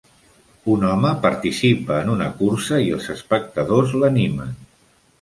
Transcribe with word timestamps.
Un 0.75 0.85
home 0.91 1.11
participa 1.25 1.99
en 2.05 2.11
una 2.15 2.31
cursa 2.41 2.83
i 2.87 2.91
els 2.99 3.13
espectadors 3.19 3.99
l'animen. 4.03 4.61